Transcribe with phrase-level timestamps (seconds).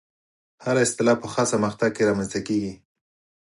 [0.63, 2.73] هره اصطلاح په خاصه مقطع کې رامنځته کېږي.